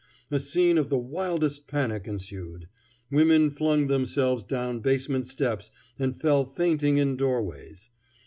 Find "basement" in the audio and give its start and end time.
4.79-5.27